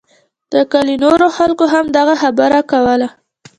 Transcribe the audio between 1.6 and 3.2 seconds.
هم دغه خبره کوله.